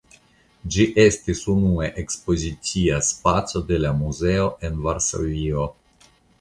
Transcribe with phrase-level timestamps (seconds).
[0.75, 5.71] Ĝi estis unua ekspozicia spaco de la muzeo en Varsovio.